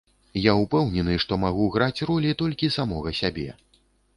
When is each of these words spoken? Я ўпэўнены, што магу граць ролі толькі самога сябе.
Я 0.43 0.53
ўпэўнены, 0.61 1.17
што 1.25 1.37
магу 1.43 1.67
граць 1.75 2.01
ролі 2.13 2.33
толькі 2.43 2.73
самога 2.77 3.17
сябе. 3.23 3.49